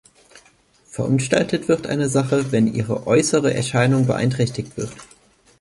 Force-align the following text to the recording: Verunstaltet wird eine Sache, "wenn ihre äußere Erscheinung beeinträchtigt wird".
Verunstaltet 0.89 1.67
wird 1.67 1.85
eine 1.85 2.09
Sache, 2.09 2.51
"wenn 2.51 2.65
ihre 2.65 3.05
äußere 3.05 3.53
Erscheinung 3.53 4.07
beeinträchtigt 4.07 4.75
wird". 4.75 4.89